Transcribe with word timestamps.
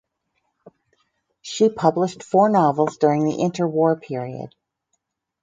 She 1.43 1.69
published 1.69 2.23
four 2.23 2.49
novels 2.49 2.97
during 2.97 3.23
the 3.23 3.37
interwar 3.37 4.01
period. 4.01 4.55